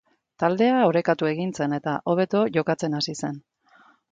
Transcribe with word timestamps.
Taldea 0.43 0.79
orekatu 0.91 1.29
egin 1.33 1.53
zen 1.59 1.77
eta 1.79 1.95
hobeto 2.13 2.43
jokatzen 2.57 3.01
hasi 3.01 3.17
zen. 3.25 3.39